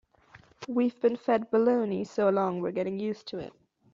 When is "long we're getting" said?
2.31-2.97